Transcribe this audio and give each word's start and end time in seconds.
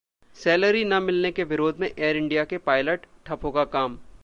salary 0.35 0.83
न 0.85 1.01
मिलने 1.03 1.31
के 1.31 1.43
विरोध 1.43 1.79
में 1.79 1.87
एयर 1.87 2.17
इंडिया 2.17 2.43
के 2.43 2.57
पायलट, 2.57 3.05
ठप 3.25 3.43
होगा 3.43 3.63
काम 3.63 3.97